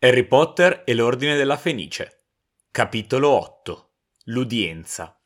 [0.00, 2.26] Harry Potter e l'Ordine della Fenice.
[2.70, 3.90] Capitolo 8.
[4.26, 5.20] L'udienza.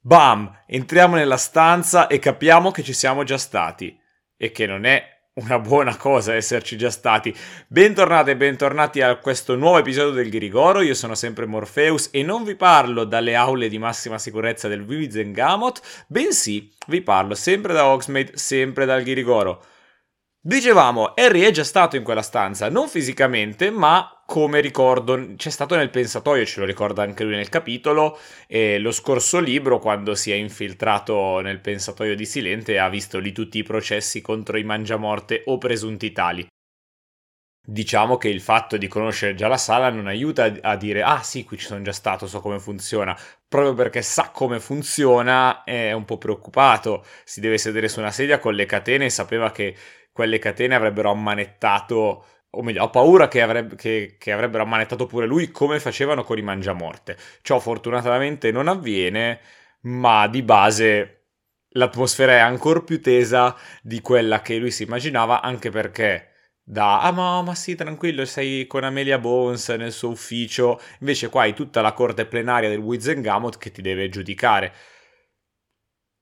[0.00, 0.62] Bam!
[0.64, 3.98] Entriamo nella stanza e capiamo che ci siamo già stati.
[4.36, 7.34] E che non è una buona cosa esserci già stati.
[7.68, 10.80] Bentornati e bentornati a questo nuovo episodio del Ghirigoro.
[10.80, 15.80] Io sono sempre Morpheus e non vi parlo dalle aule di massima sicurezza del Vivizengamot,
[16.08, 19.64] bensì vi parlo sempre da Hogsmeade, sempre dal Ghirigoro.
[20.42, 25.74] Dicevamo, Harry è già stato in quella stanza, non fisicamente, ma come ricordo, c'è stato
[25.74, 28.16] nel pensatoio, ce lo ricorda anche lui nel capitolo,
[28.46, 33.32] e lo scorso libro, quando si è infiltrato nel pensatoio di Silente, ha visto lì
[33.32, 36.46] tutti i processi contro i mangiamorte o presunti tali.
[37.60, 41.42] Diciamo che il fatto di conoscere già la sala non aiuta a dire ah sì,
[41.42, 43.18] qui ci sono già stato, so come funziona.
[43.48, 47.04] Proprio perché sa come funziona è un po' preoccupato.
[47.24, 49.76] Si deve sedere su una sedia con le catene e sapeva che
[50.12, 55.26] quelle catene avrebbero ammanettato, o meglio, ho paura che, avrebbe, che, che avrebbero ammanettato pure
[55.26, 57.16] lui come facevano con i mangiamorte.
[57.42, 59.40] Ciò fortunatamente non avviene,
[59.82, 61.16] ma di base
[61.74, 66.30] l'atmosfera è ancora più tesa di quella che lui si immaginava, anche perché
[66.62, 71.42] da ah ma, ma, sì tranquillo sei con Amelia Bones nel suo ufficio invece qua
[71.42, 74.72] hai tutta la corte plenaria del Wizengamot che ti deve giudicare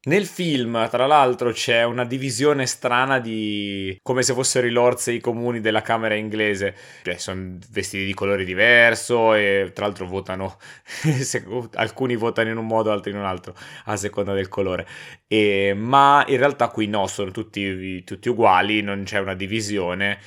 [0.06, 5.14] nel film, tra l'altro, c'è una divisione strana di come se fossero i lords e
[5.14, 6.74] i comuni della Camera inglese.
[7.02, 10.56] Cioè, sono vestiti di colore diverso e tra l'altro votano.
[11.74, 14.86] alcuni votano in un modo, altri in un altro, a seconda del colore.
[15.26, 20.18] E, ma in realtà qui no, sono tutti, tutti uguali, non c'è una divisione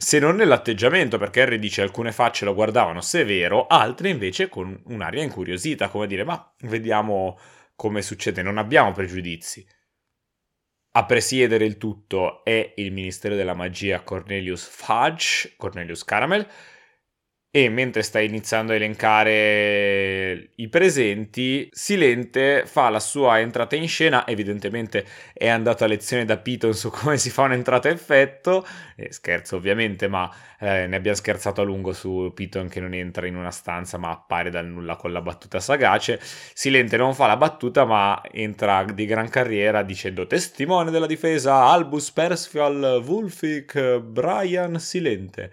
[0.00, 5.24] se non nell'atteggiamento, perché Harry dice alcune facce lo guardavano severo, altre invece con un'aria
[5.24, 7.36] incuriosita, come dire, ma vediamo
[7.78, 9.64] come succede, non abbiamo pregiudizi.
[10.96, 16.44] A presiedere il tutto è il Ministero della Magia Cornelius Fudge, Cornelius Caramel,
[17.64, 24.24] e mentre sta iniziando a elencare i presenti, Silente fa la sua entrata in scena,
[24.28, 28.64] evidentemente è andato a lezione da Piton su come si fa un'entrata a effetto,
[28.94, 33.26] eh, scherzo ovviamente, ma eh, ne abbiamo scherzato a lungo su Piton che non entra
[33.26, 36.20] in una stanza ma appare dal nulla con la battuta sagace.
[36.20, 42.12] Silente non fa la battuta ma entra di gran carriera dicendo testimone della difesa Albus
[42.12, 45.50] Persfial Wulfik Brian Silente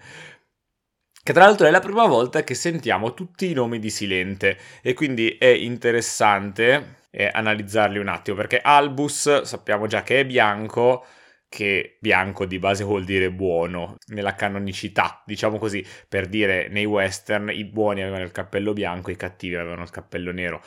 [1.25, 4.93] che tra l'altro è la prima volta che sentiamo tutti i nomi di Silente e
[4.93, 11.03] quindi è interessante eh, analizzarli un attimo perché Albus sappiamo già che è bianco
[11.49, 17.49] che bianco di base vuol dire buono nella canonicità, diciamo così, per dire nei western
[17.49, 20.61] i buoni avevano il cappello bianco, i cattivi avevano il cappello nero.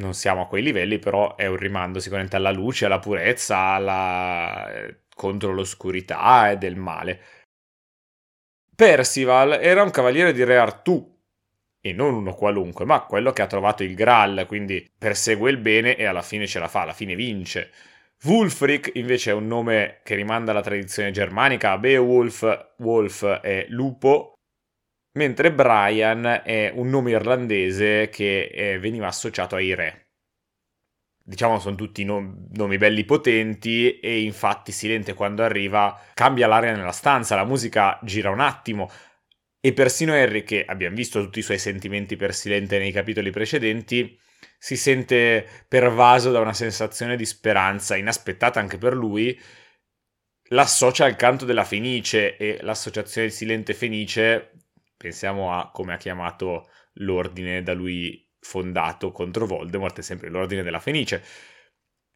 [0.00, 4.72] Non siamo a quei livelli, però è un rimando sicuramente alla luce, alla purezza, alla...
[4.72, 7.20] Eh, contro l'oscurità e del male.
[8.78, 11.04] Percival era un cavaliere di Re Artù,
[11.80, 15.96] e non uno qualunque, ma quello che ha trovato il Graal, quindi persegue il bene
[15.96, 17.72] e alla fine ce la fa, alla fine vince.
[18.22, 24.34] Wulfric invece è un nome che rimanda alla tradizione germanica, Beowulf, Wolf è lupo,
[25.18, 30.07] mentre Brian è un nome irlandese che eh, veniva associato ai re
[31.28, 36.92] diciamo sono tutti nom- nomi belli potenti e infatti Silente quando arriva cambia l'aria nella
[36.92, 38.90] stanza, la musica gira un attimo.
[39.60, 44.18] E persino Harry che abbiamo visto tutti i suoi sentimenti per Silente nei capitoli precedenti
[44.56, 49.38] si sente pervaso da una sensazione di speranza inaspettata anche per lui
[50.50, 54.52] l'associa al canto della Fenice e l'associazione Silente Fenice
[54.96, 60.80] pensiamo a come ha chiamato l'ordine da lui fondato contro Voldemort è sempre l'ordine della
[60.80, 61.22] Fenice.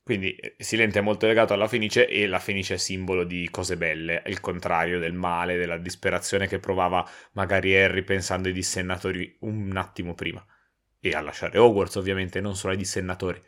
[0.02, 3.76] Quindi eh, Silente è molto legato alla Fenice e la Fenice è simbolo di cose
[3.76, 9.76] belle, il contrario del male, della disperazione che provava magari Harry pensando ai dissennatori un
[9.76, 10.44] attimo prima.
[10.98, 13.42] E a lasciare Hogwarts ovviamente, non solo ai dissennatori.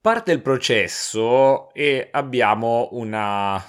[0.00, 3.62] Parte il processo e abbiamo una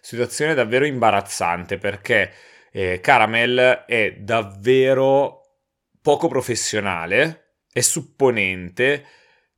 [0.00, 2.32] situazione davvero imbarazzante perché
[2.70, 5.47] eh, Caramel è davvero
[6.08, 9.04] poco professionale, è supponente,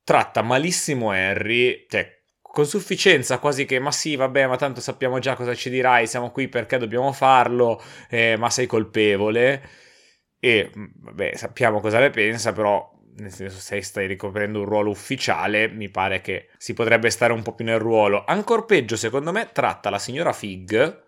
[0.02, 5.36] tratta malissimo Harry, cioè con sufficienza quasi che ma sì vabbè ma tanto sappiamo già
[5.36, 9.62] cosa ci dirai siamo qui perché dobbiamo farlo eh, ma sei colpevole.
[10.40, 14.90] E mm, vabbè sappiamo cosa ne pensa però nel senso se stai ricoprendo un ruolo
[14.90, 18.24] ufficiale mi pare che si potrebbe stare un po' più nel ruolo.
[18.24, 21.04] Ancora peggio secondo me tratta la signora Fig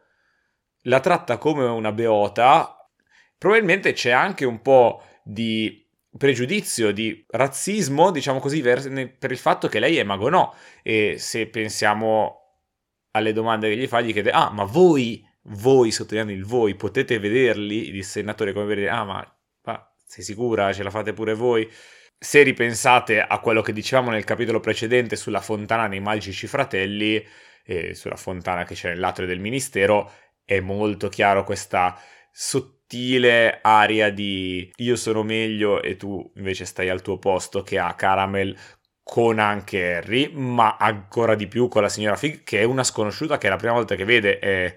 [0.83, 2.89] la tratta come una beota,
[3.37, 5.83] probabilmente c'è anche un po' di
[6.17, 10.55] pregiudizio, di razzismo, diciamo così, per il fatto che lei è mago no.
[10.83, 12.39] E se pensiamo
[13.13, 17.19] alle domande che gli fa, gli chiede, ah, ma voi, voi, sottolineando il voi, potete
[17.19, 17.89] vederli?
[17.89, 20.73] Il senatore come vedere, ah, ma, ma sei sicura?
[20.73, 21.69] Ce la fate pure voi?
[22.19, 27.25] Se ripensate a quello che dicevamo nel capitolo precedente sulla fontana dei magici fratelli,
[27.65, 30.11] eh, sulla fontana che c'è nell'atrio del ministero,
[30.45, 31.99] è molto chiaro questa
[32.93, 37.95] sottile aria di io sono meglio e tu invece stai al tuo posto che ha
[37.95, 38.57] Caramel
[39.03, 43.39] con anche Harry, ma ancora di più con la signora Fig, che è una sconosciuta
[43.39, 44.77] che è la prima volta che vede, è,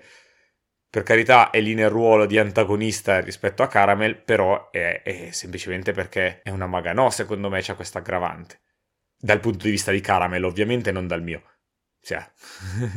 [0.89, 5.91] per carità è lì nel ruolo di antagonista rispetto a Caramel, però è, è semplicemente
[5.91, 8.62] perché è una maga no, secondo me c'è questa aggravante.
[9.17, 11.44] Dal punto di vista di Caramel, ovviamente non dal mio.
[12.01, 12.25] Cioè,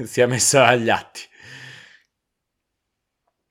[0.05, 1.23] si è messa agli atti.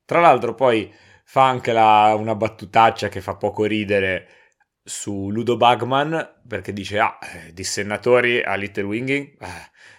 [0.06, 0.92] Tra l'altro poi
[1.30, 4.28] fa anche la, una battutaccia che fa poco ridere
[4.82, 9.48] su Ludo Bagman perché dice ah, eh, dissennatori a Little Winging eh,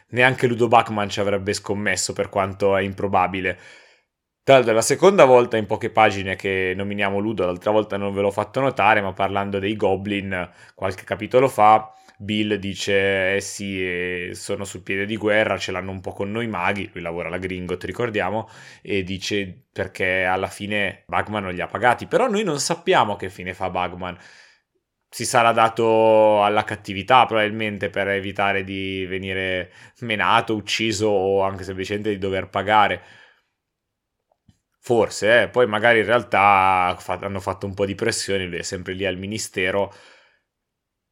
[0.08, 3.58] neanche Ludo Bagman ci avrebbe scommesso per quanto è improbabile.
[4.42, 8.14] Tra l'altro è la seconda volta in poche pagine che nominiamo Ludo l'altra volta non
[8.14, 13.80] ve l'ho fatto notare ma parlando dei Goblin qualche capitolo fa Bill dice eh sì
[13.80, 17.28] eh, sono sul piede di guerra ce l'hanno un po' con noi maghi lui lavora
[17.28, 18.48] alla Gringot ricordiamo
[18.82, 23.30] e dice perché alla fine Bagman non li ha pagati però noi non sappiamo che
[23.30, 24.18] fine fa Bagman
[25.10, 32.10] si sarà dato alla cattività probabilmente per evitare di venire menato, ucciso o anche semplicemente
[32.10, 33.02] di dover pagare.
[34.80, 35.48] Forse, eh?
[35.48, 39.18] poi magari in realtà hanno fatto un po' di pressione, lui è sempre lì al
[39.18, 39.92] ministero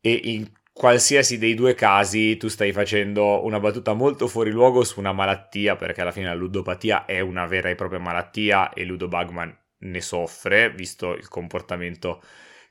[0.00, 5.00] e in qualsiasi dei due casi tu stai facendo una battuta molto fuori luogo su
[5.00, 9.08] una malattia, perché alla fine la ludopatia è una vera e propria malattia e Ludo
[9.08, 12.20] Bagman ne soffre, visto il comportamento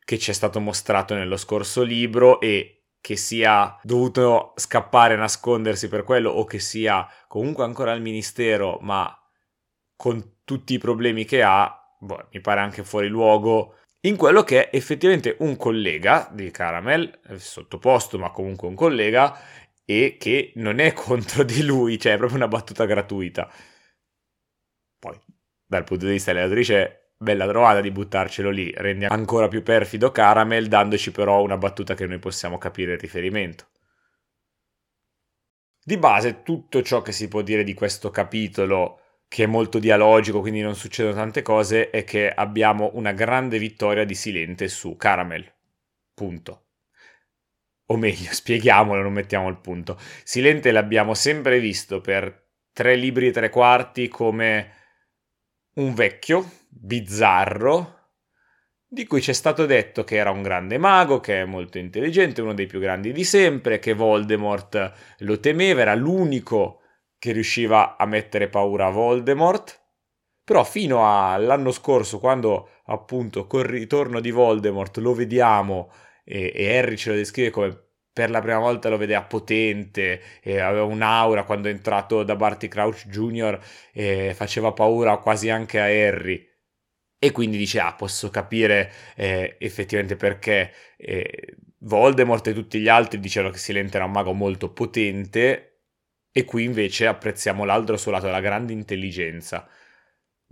[0.04, 6.04] che ci è stato mostrato nello scorso libro e che sia dovuto scappare, nascondersi per
[6.04, 9.12] quello o che sia comunque ancora al ministero, ma
[9.96, 14.70] con tutti i problemi che ha, boh, mi pare anche fuori luogo in quello che
[14.70, 19.38] è effettivamente un collega di Caramel, sottoposto ma comunque un collega,
[19.84, 23.52] e che non è contro di lui, cioè è proprio una battuta gratuita.
[25.00, 25.20] Poi,
[25.66, 30.68] dal punto di vista dell'autrice, bella trovata di buttarcelo lì, rende ancora più perfido Caramel,
[30.68, 33.68] dandoci però una battuta che noi possiamo capire il riferimento.
[35.84, 39.02] Di base, tutto ciò che si può dire di questo capitolo,
[39.36, 44.06] che è molto dialogico, quindi non succedono tante cose, è che abbiamo una grande vittoria
[44.06, 45.54] di Silente su Caramel.
[46.14, 46.68] Punto.
[47.88, 50.00] O meglio, spieghiamolo, non mettiamo il punto.
[50.24, 54.72] Silente l'abbiamo sempre visto per tre libri e tre quarti come
[55.74, 58.14] un vecchio bizzarro
[58.88, 62.42] di cui ci è stato detto che era un grande mago, che è molto intelligente,
[62.42, 66.80] uno dei più grandi di sempre, che Voldemort lo temeva, era l'unico
[67.26, 69.82] che riusciva a mettere paura a Voldemort.
[70.44, 75.92] Però fino all'anno scorso, quando appunto col ritorno di Voldemort lo vediamo
[76.24, 77.84] e, e Harry ce lo descrive come
[78.14, 82.70] per la prima volta lo vedeva potente, e aveva un'aura quando è entrato da Barty
[82.70, 83.60] Crouch Jr.
[83.92, 86.48] e faceva paura quasi anche a Harry.
[87.20, 93.20] E quindi dice, ah, posso capire eh, effettivamente perché eh, Voldemort e tutti gli altri
[93.20, 95.75] dicevano che Silente era un mago molto potente
[96.38, 99.66] e qui invece apprezziamo l'altro suo lato, la grande intelligenza.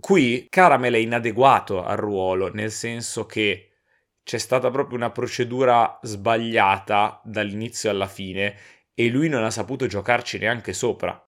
[0.00, 3.80] Qui Caramel è inadeguato al ruolo, nel senso che
[4.22, 8.56] c'è stata proprio una procedura sbagliata dall'inizio alla fine
[8.94, 11.22] e lui non ha saputo giocarci neanche sopra.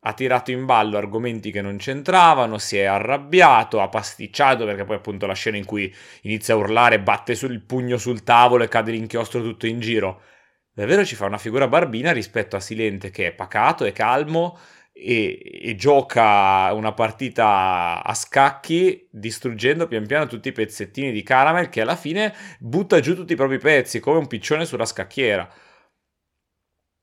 [0.00, 4.96] Ha tirato in ballo argomenti che non c'entravano, si è arrabbiato, ha pasticciato perché poi
[4.96, 5.92] appunto la scena in cui
[6.22, 10.20] inizia a urlare, batte sul pugno sul tavolo e cade l'inchiostro tutto in giro.
[10.76, 14.58] Davvero ci fa una figura barbina rispetto a Silente che è pacato e calmo
[14.92, 21.70] e, e, gioca una partita a scacchi distruggendo pian piano tutti i pezzettini di Caramel
[21.70, 25.50] che alla fine butta giù tutti i propri pezzi come un piccione sulla scacchiera.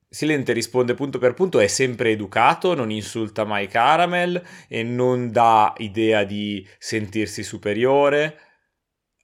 [0.08, 5.74] Silente risponde punto per punto, è sempre educato, non insulta mai Caramel e non dà
[5.77, 8.38] idea di sentirsi superiore.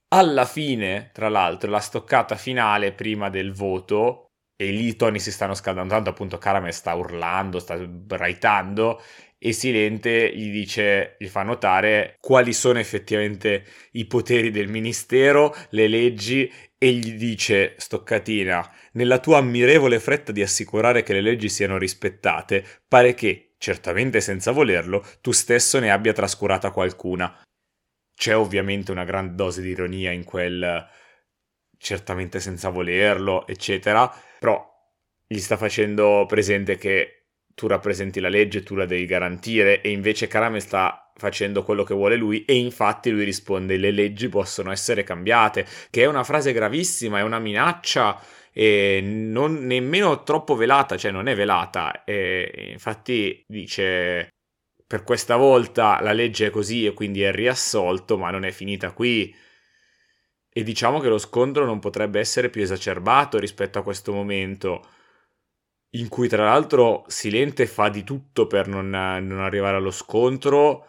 [0.08, 4.29] Alla fine, tra l'altro, la stoccata finale prima del voto
[4.60, 9.00] e lì i toni si stanno scaldando tanto, appunto Caramel sta urlando, sta braitando
[9.38, 15.88] e Silente gli dice, gli fa notare quali sono effettivamente i poteri del ministero, le
[15.88, 21.78] leggi e gli dice Stoccatina, nella tua ammirevole fretta di assicurare che le leggi siano
[21.78, 27.34] rispettate, pare che, certamente senza volerlo, tu stesso ne abbia trascurata qualcuna.
[28.14, 30.86] C'è ovviamente una gran dose di ironia in quel
[31.80, 34.68] certamente senza volerlo, eccetera, però
[35.26, 37.14] gli sta facendo presente che
[37.54, 41.94] tu rappresenti la legge, tu la devi garantire e invece Caramel sta facendo quello che
[41.94, 46.52] vuole lui e infatti lui risponde le leggi possono essere cambiate, che è una frase
[46.52, 48.20] gravissima, è una minaccia
[48.52, 54.28] e non nemmeno troppo velata, cioè non è velata e infatti dice
[54.86, 58.90] per questa volta la legge è così e quindi è riassolto, ma non è finita
[58.92, 59.34] qui.
[60.52, 64.84] E diciamo che lo scontro non potrebbe essere più esacerbato rispetto a questo momento
[65.94, 70.86] in cui tra l'altro Silente fa di tutto per non, non arrivare allo scontro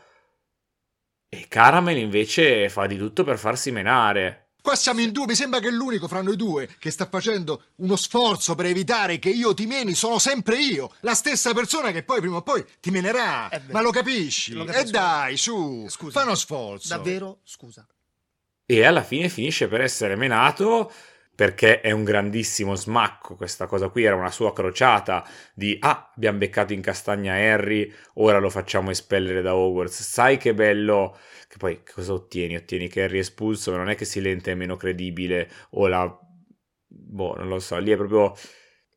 [1.27, 4.49] e Caramel invece fa di tutto per farsi menare.
[4.61, 7.95] Qua siamo in due, mi sembra che l'unico fra noi due che sta facendo uno
[7.95, 12.19] sforzo per evitare che io ti meni sono sempre io, la stessa persona che poi
[12.19, 13.49] prima o poi ti menerà.
[13.49, 14.53] Eh Ma lo capisci?
[14.53, 16.19] Lo e dai, su, scusa.
[16.19, 16.89] fa uno sforzo.
[16.89, 17.39] Davvero?
[17.43, 17.87] Scusa.
[18.71, 20.89] E alla fine finisce per essere menato
[21.35, 26.37] perché è un grandissimo smacco questa cosa qui, era una sua crociata di ah, abbiamo
[26.37, 31.17] beccato in castagna Harry, ora lo facciamo espellere da Hogwarts, sai che bello,
[31.49, 32.55] che poi cosa ottieni?
[32.55, 36.19] Ottieni che Harry è espulso, ma non è che Silente è meno credibile o la...
[36.87, 38.33] boh, non lo so, lì è proprio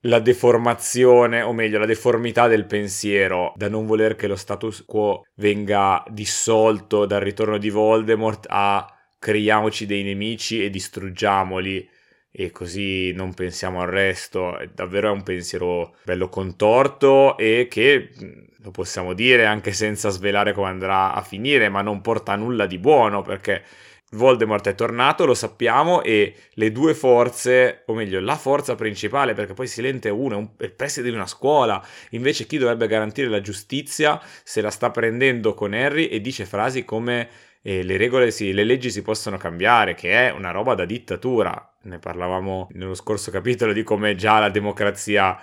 [0.03, 5.23] la deformazione, o meglio, la deformità del pensiero, da non voler che lo status quo
[5.35, 8.89] venga dissolto dal ritorno di Voldemort a
[9.25, 11.89] creiamoci dei nemici e distruggiamoli
[12.31, 14.55] e così non pensiamo al resto.
[14.75, 18.11] Davvero è un pensiero bello contorto e che
[18.59, 22.67] lo possiamo dire anche senza svelare come andrà a finire, ma non porta a nulla
[22.67, 23.63] di buono perché
[24.11, 29.55] Voldemort è tornato, lo sappiamo, e le due forze, o meglio, la forza principale, perché
[29.55, 33.41] poi Silente è uno, è il preside di una scuola, invece chi dovrebbe garantire la
[33.41, 37.29] giustizia se la sta prendendo con Harry e dice frasi come
[37.67, 41.75] eh, le regole, si, le leggi si possono cambiare, che è una roba da dittatura.
[41.85, 45.39] Ne parlavamo nello scorso capitolo di come già la democrazia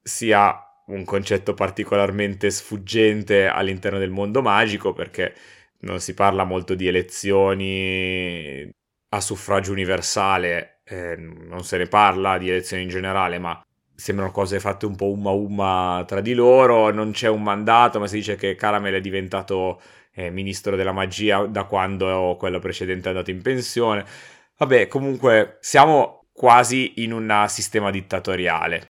[0.00, 5.34] sia un concetto particolarmente sfuggente all'interno del mondo magico perché
[5.80, 8.70] non si parla molto di elezioni
[9.08, 13.60] a suffragio universale, eh, non se ne parla di elezioni in generale, ma
[13.96, 18.06] sembrano cose fatte un po' umma umma tra di loro, non c'è un mandato, ma
[18.06, 19.80] si dice che Caramel è diventato
[20.14, 24.04] eh, ministro della magia da quando quello precedente è andato in pensione.
[24.56, 28.86] Vabbè, comunque siamo quasi in un sistema dittatoriale.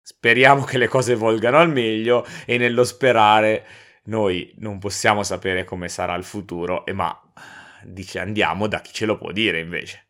[0.00, 3.66] Speriamo che le cose volgano al meglio e nello sperare
[4.04, 7.14] noi non possiamo sapere come sarà il futuro, e ma
[7.84, 10.06] dice andiamo da chi ce lo può dire invece.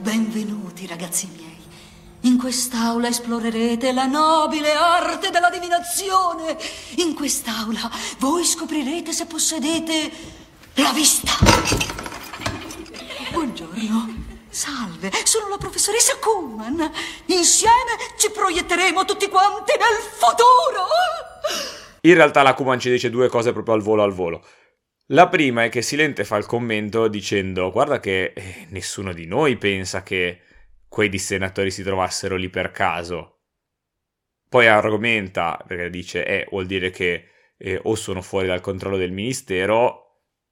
[0.00, 1.57] Benvenuti ragazzi miei.
[2.22, 6.58] In quest'aula esplorerete la nobile arte della divinazione.
[6.96, 10.10] In quest'aula voi scoprirete se possedete
[10.74, 11.32] la vista.
[13.30, 14.26] Buongiorno.
[14.50, 16.90] Salve, sono la professoressa Kuhlman.
[17.26, 20.86] Insieme ci proietteremo tutti quanti nel futuro.
[22.00, 24.44] In realtà la Kuhlman ci dice due cose proprio al volo al volo.
[25.12, 29.56] La prima è che Silente fa il commento dicendo guarda che eh, nessuno di noi
[29.56, 30.40] pensa che
[30.88, 33.40] quei dissennatori si trovassero lì per caso.
[34.48, 37.28] Poi argomenta, perché dice, eh, vuol dire che
[37.58, 40.04] eh, o sono fuori dal controllo del ministero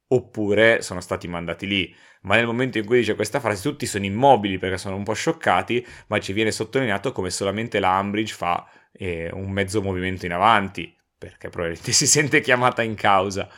[0.09, 1.95] oppure sono stati mandati lì.
[2.21, 5.13] Ma nel momento in cui dice questa frase tutti sono immobili perché sono un po'
[5.13, 10.33] scioccati, ma ci viene sottolineato come solamente la Ambridge fa eh, un mezzo movimento in
[10.33, 13.49] avanti, perché probabilmente si sente chiamata in causa,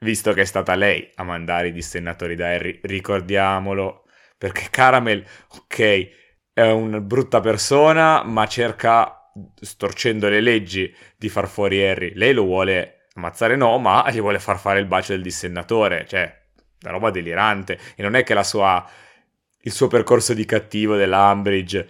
[0.00, 4.04] visto che è stata lei a mandare i dissennatori da Harry, ricordiamolo,
[4.36, 6.19] perché Caramel, ok,
[6.52, 9.30] è una brutta persona, ma cerca,
[9.60, 12.12] storcendo le leggi, di far fuori Harry.
[12.14, 16.32] Lei lo vuole ammazzare no, ma gli vuole far fare il bacio del dissennatore, cioè,
[16.82, 17.78] una roba delirante.
[17.94, 18.88] E non è che la sua,
[19.62, 21.88] il suo percorso di cattivo dell'Ambridge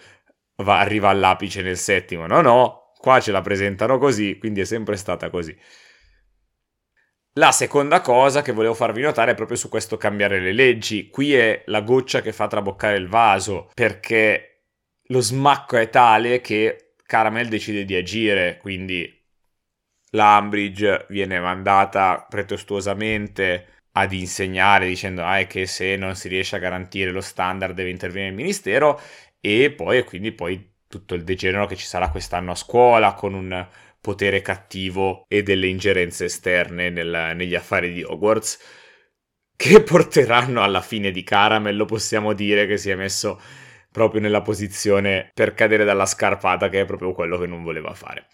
[0.56, 4.96] va, arriva all'apice nel settimo, no, no, qua ce la presentano così, quindi è sempre
[4.96, 5.56] stata così.
[7.34, 11.08] La seconda cosa che volevo farvi notare è proprio su questo cambiare le leggi.
[11.08, 14.49] Qui è la goccia che fa traboccare il vaso, perché
[15.10, 19.12] lo smacco è tale che Caramel decide di agire, quindi
[20.10, 27.10] l'Ambridge viene mandata pretestuosamente ad insegnare dicendo ah, che se non si riesce a garantire
[27.10, 29.00] lo standard deve intervenire il ministero
[29.40, 33.66] e poi quindi poi tutto il degenero che ci sarà quest'anno a scuola con un
[34.00, 38.58] potere cattivo e delle ingerenze esterne nel, negli affari di Hogwarts
[39.56, 43.40] che porteranno alla fine di Caramel, lo possiamo dire che si è messo
[43.90, 48.26] proprio nella posizione per cadere dalla scarpata, che è proprio quello che non voleva fare.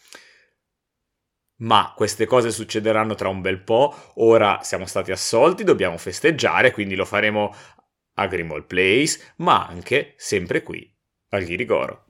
[1.58, 6.94] Ma queste cose succederanno tra un bel po', ora siamo stati assolti, dobbiamo festeggiare, quindi
[6.94, 7.54] lo faremo
[8.14, 10.94] a Grimald Place, ma anche sempre qui
[11.30, 12.05] al Ghirigoro.